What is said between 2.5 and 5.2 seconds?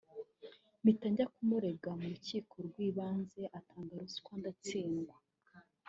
rw’Ibanze atanga ruswa ndatsindwa